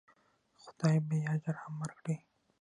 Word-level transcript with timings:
خدای 0.63 0.97
به 1.07 1.15
یې 1.21 1.25
اجر 1.35 1.55
هم 1.63 1.73
ورکړي. 1.83 2.15